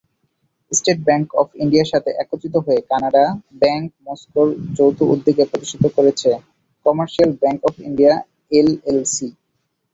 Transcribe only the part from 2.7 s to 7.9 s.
Canara bank মস্কোয় যৌথ উদ্যোগে প্রতিষ্ঠিত করেছে, কমার্শিয়াল ব্যাঙ্ক অফ